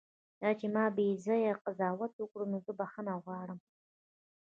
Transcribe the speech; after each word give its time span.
دا 0.41 0.49
چې 0.59 0.67
ما 0.75 0.85
بیځایه 0.97 1.53
قضاوت 1.65 2.11
وکړ، 2.17 2.39
نو 2.51 2.57
زه 2.65 2.71
بښنه 2.79 3.13
غواړم. 3.23 3.59